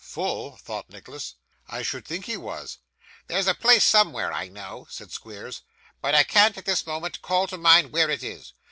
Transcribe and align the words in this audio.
'Full!' 0.03 0.57
thought 0.57 0.89
Nicholas. 0.89 1.35
'I 1.67 1.83
should 1.83 2.07
think 2.07 2.25
he 2.25 2.35
was.' 2.35 2.79
'There's 3.27 3.45
a 3.45 3.53
place 3.53 3.83
somewhere, 3.83 4.33
I 4.33 4.47
know,' 4.47 4.87
said 4.89 5.11
Squeers; 5.11 5.61
'but 6.01 6.15
I 6.15 6.23
can't 6.23 6.57
at 6.57 6.65
this 6.65 6.87
moment 6.87 7.21
call 7.21 7.45
to 7.45 7.57
mind 7.59 7.91
where 7.91 8.09
it 8.09 8.23
is. 8.23 8.53